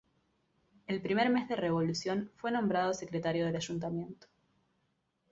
El 0.93 0.99
primer 0.99 1.29
mes 1.29 1.47
de 1.47 1.55
revolución 1.55 2.31
fue 2.37 2.49
nombrado 2.51 2.91
secretario 2.95 3.45
del 3.45 3.57
ayuntamiento. 3.57 4.25